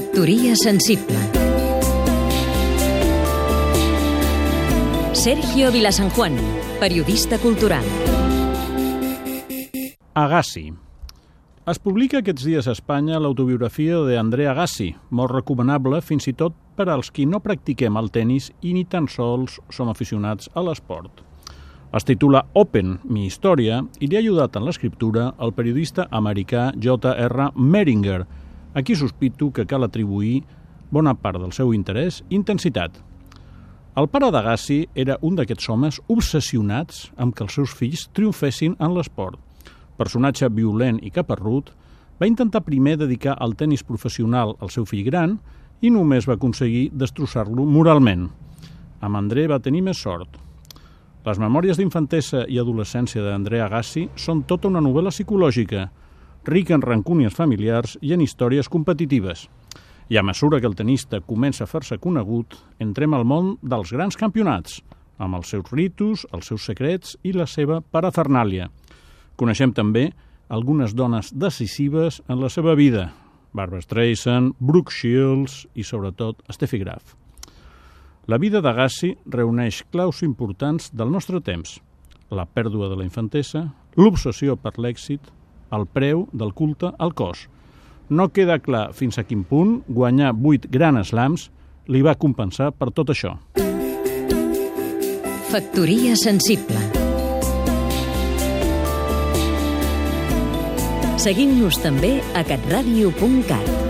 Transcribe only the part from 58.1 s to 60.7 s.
en històries competitives. I a mesura que